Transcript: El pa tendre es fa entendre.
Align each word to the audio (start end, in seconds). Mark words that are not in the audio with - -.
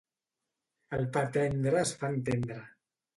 El 0.97 1.05
pa 1.17 1.23
tendre 1.35 1.79
es 1.83 1.91
fa 1.99 2.09
entendre. 2.15 2.59